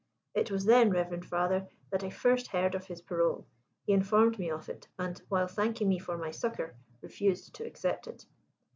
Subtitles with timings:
[0.33, 3.45] "It was then, reverend father, that I first heard of his parole.
[3.85, 8.07] He informed me of it, and while thanking me for my succour, refused to accept
[8.07, 8.25] it.